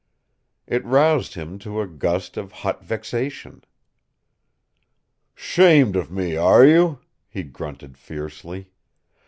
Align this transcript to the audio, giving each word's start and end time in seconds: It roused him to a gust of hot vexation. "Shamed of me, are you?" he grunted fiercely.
It 0.65 0.83
roused 0.83 1.35
him 1.35 1.59
to 1.59 1.79
a 1.79 1.85
gust 1.85 2.35
of 2.35 2.51
hot 2.65 2.83
vexation. 2.83 3.63
"Shamed 5.35 5.95
of 5.95 6.09
me, 6.09 6.35
are 6.35 6.65
you?" 6.65 6.97
he 7.29 7.43
grunted 7.43 7.99
fiercely. 7.99 8.71